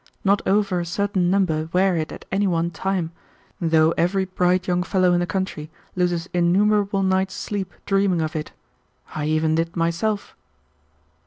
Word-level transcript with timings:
Not 0.23 0.41
over 0.47 0.79
a 0.79 0.85
certain 0.87 1.29
number 1.29 1.69
wear 1.73 1.95
it 1.95 2.11
at 2.11 2.25
any 2.31 2.47
one 2.47 2.71
time, 2.71 3.11
though 3.61 3.91
every 3.91 4.25
bright 4.25 4.67
young 4.67 4.81
fellow 4.81 5.13
in 5.13 5.19
the 5.19 5.27
country 5.27 5.69
loses 5.95 6.27
innumerable 6.33 7.03
nights' 7.03 7.35
sleep 7.35 7.71
dreaming 7.85 8.23
of 8.23 8.35
it. 8.35 8.51
I 9.13 9.25
even 9.27 9.53
did 9.53 9.75
myself." 9.75 10.35